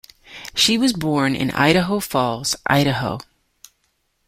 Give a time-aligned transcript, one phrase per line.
[0.55, 3.19] She was born in Idaho Falls, Idaho.